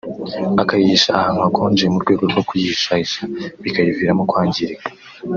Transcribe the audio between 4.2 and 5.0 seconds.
kwangirika